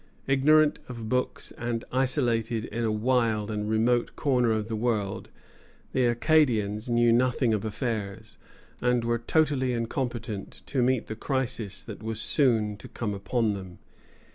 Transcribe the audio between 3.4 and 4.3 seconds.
and remote